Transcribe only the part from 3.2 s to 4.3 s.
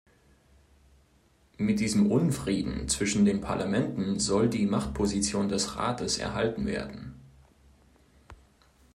den Parlamenten